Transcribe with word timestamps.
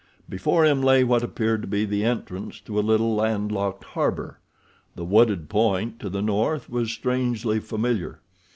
Before 0.27 0.65
him 0.65 0.81
lay 0.81 1.03
what 1.03 1.21
appeared 1.21 1.61
to 1.61 1.67
be 1.67 1.85
the 1.85 2.03
entrance 2.03 2.59
to 2.61 2.79
a 2.79 2.81
little, 2.81 3.13
landlocked 3.13 3.83
harbor. 3.83 4.39
The 4.95 5.05
wooded 5.05 5.47
point 5.47 5.99
to 5.99 6.09
the 6.09 6.23
north 6.23 6.71
was 6.71 6.89
strangely 6.91 7.59
familiar. 7.59 8.19